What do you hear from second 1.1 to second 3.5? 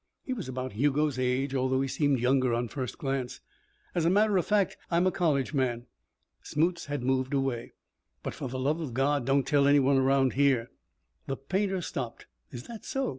age, although he seemed younger on first glance.